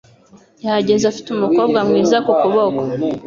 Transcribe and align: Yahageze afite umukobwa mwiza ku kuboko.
Yahageze 0.63 1.03
afite 1.07 1.27
umukobwa 1.31 1.79
mwiza 1.87 2.17
ku 2.25 2.31
kuboko. 2.41 2.81